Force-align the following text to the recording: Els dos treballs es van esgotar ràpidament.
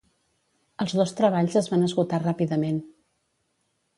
Els 0.85 0.93
dos 0.99 1.13
treballs 1.19 1.59
es 1.61 1.69
van 1.75 1.85
esgotar 1.89 2.21
ràpidament. 2.23 2.79